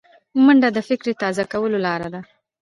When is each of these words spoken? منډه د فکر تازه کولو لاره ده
منډه 0.45 0.69
د 0.75 0.79
فکر 0.89 1.07
تازه 1.21 1.43
کولو 1.53 1.77
لاره 1.85 2.07
ده 2.13 2.21